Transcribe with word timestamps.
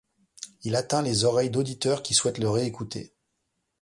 Il 0.63 0.75
atteint 0.75 1.03
les 1.03 1.25
oreilles 1.25 1.51
d'auditeurs 1.51 2.01
qui 2.01 2.15
souhaitent 2.15 2.39
le 2.39 2.49
réécouter. 2.49 3.13